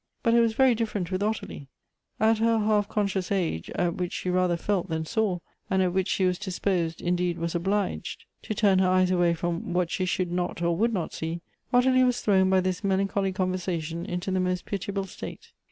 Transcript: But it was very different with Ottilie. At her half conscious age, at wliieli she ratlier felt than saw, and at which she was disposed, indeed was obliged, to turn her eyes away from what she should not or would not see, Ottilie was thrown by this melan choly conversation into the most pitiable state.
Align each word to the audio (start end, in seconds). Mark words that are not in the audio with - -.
But 0.23 0.33
it 0.33 0.39
was 0.39 0.53
very 0.53 0.73
different 0.73 1.11
with 1.11 1.21
Ottilie. 1.21 1.67
At 2.19 2.39
her 2.39 2.57
half 2.57 2.89
conscious 2.89 3.31
age, 3.31 3.69
at 3.75 3.97
wliieli 3.97 4.11
she 4.11 4.29
ratlier 4.29 4.57
felt 4.59 4.89
than 4.89 5.05
saw, 5.05 5.37
and 5.69 5.83
at 5.83 5.93
which 5.93 6.07
she 6.07 6.25
was 6.25 6.39
disposed, 6.39 7.03
indeed 7.03 7.37
was 7.37 7.53
obliged, 7.53 8.25
to 8.41 8.55
turn 8.55 8.79
her 8.79 8.89
eyes 8.89 9.11
away 9.11 9.35
from 9.35 9.73
what 9.73 9.91
she 9.91 10.05
should 10.05 10.31
not 10.31 10.59
or 10.59 10.75
would 10.75 10.91
not 10.91 11.13
see, 11.13 11.41
Ottilie 11.71 12.03
was 12.03 12.19
thrown 12.19 12.49
by 12.49 12.61
this 12.61 12.81
melan 12.81 13.09
choly 13.11 13.35
conversation 13.35 14.03
into 14.07 14.31
the 14.31 14.39
most 14.39 14.65
pitiable 14.65 15.05
state. 15.05 15.51